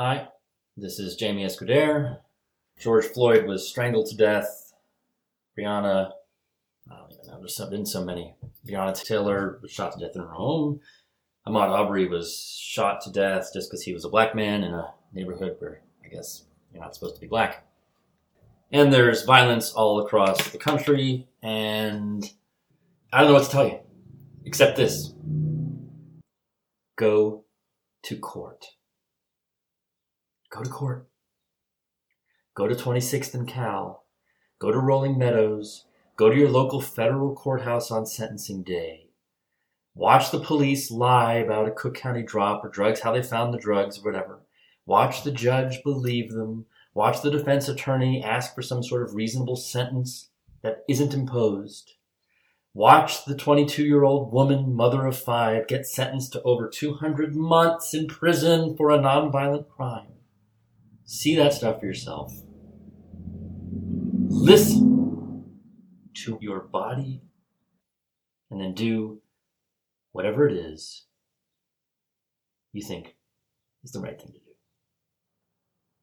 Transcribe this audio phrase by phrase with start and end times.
[0.00, 0.28] Hi,
[0.76, 2.18] this is Jaime Escuder.
[2.78, 4.72] George Floyd was strangled to death.
[5.58, 6.12] Breonna,
[6.88, 8.36] I don't even know, there's been so many.
[8.64, 10.78] Breonna Taylor was shot to death in her home.
[11.48, 14.94] Ahmaud Arbery was shot to death just because he was a black man in a
[15.12, 17.66] neighborhood where I guess you're not supposed to be black.
[18.70, 22.24] And there's violence all across the country, and
[23.12, 23.80] I don't know what to tell you,
[24.44, 25.12] except this
[26.94, 27.42] go
[28.04, 28.64] to court.
[30.50, 31.08] Go to court.
[32.54, 34.04] Go to 26th and Cal.
[34.58, 35.84] Go to Rolling Meadows.
[36.16, 39.10] Go to your local federal courthouse on sentencing day.
[39.94, 43.58] Watch the police lie about a Cook County drop or drugs, how they found the
[43.58, 44.40] drugs, or whatever.
[44.86, 46.66] Watch the judge believe them.
[46.94, 50.30] Watch the defense attorney ask for some sort of reasonable sentence
[50.62, 51.92] that isn't imposed.
[52.74, 57.92] Watch the 22 year old woman, mother of five, get sentenced to over 200 months
[57.92, 60.17] in prison for a nonviolent crime.
[61.10, 62.34] See that stuff for yourself.
[64.28, 65.58] Listen
[66.16, 67.22] to your body
[68.50, 69.22] and then do
[70.12, 71.06] whatever it is
[72.74, 73.16] you think
[73.82, 74.57] is the right thing to do.